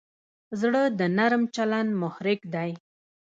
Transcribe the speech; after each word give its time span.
زړه 0.61 0.81
د 0.99 1.01
نرم 1.17 1.43
چلند 1.55 1.89
محرک 2.01 2.39
دی. 2.53 2.71